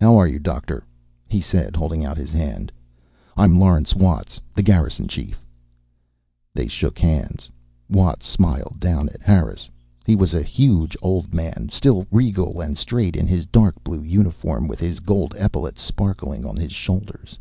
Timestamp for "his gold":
14.80-15.32